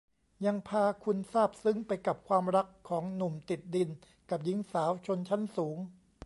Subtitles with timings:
[0.45, 3.89] ยังพาคุณซาบซึ้งไปกับความรักของหนุ่มติดดิน
[4.29, 5.77] กับหญิงสาวชนชั้นสูง